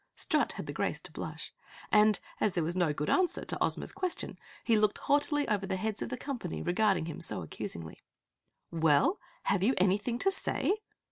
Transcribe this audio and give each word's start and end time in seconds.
Strut 0.15 0.53
had 0.53 0.65
the 0.65 0.73
grace 0.73 0.99
to 1.01 1.11
blush, 1.11 1.53
and 1.91 2.19
as 2.39 2.53
there 2.53 2.63
was 2.63 2.75
no 2.75 2.91
good 2.91 3.07
answer 3.07 3.45
to 3.45 3.63
Ozma's 3.63 3.91
question, 3.91 4.39
he 4.63 4.75
looked 4.75 4.97
haughtily 4.97 5.47
over 5.47 5.67
the 5.67 5.75
heads 5.75 6.01
of 6.01 6.09
the 6.09 6.17
company 6.17 6.59
regarding 6.63 7.05
him 7.05 7.21
so 7.21 7.43
accusingly. 7.43 7.99
"Well, 8.71 9.19
have 9.43 9.61
you 9.61 9.75
anything 9.77 10.17
to 10.17 10.31
say?" 10.31 10.75